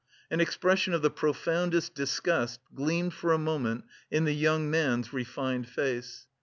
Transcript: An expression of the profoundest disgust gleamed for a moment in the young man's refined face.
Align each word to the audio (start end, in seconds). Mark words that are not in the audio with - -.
An 0.31 0.39
expression 0.39 0.95
of 0.95 1.03
the 1.03 1.11
profoundest 1.11 1.93
disgust 1.93 2.59
gleamed 2.73 3.13
for 3.13 3.33
a 3.33 3.37
moment 3.37 3.83
in 4.09 4.25
the 4.25 4.33
young 4.33 4.67
man's 4.67 5.13
refined 5.13 5.69
face. 5.69 6.25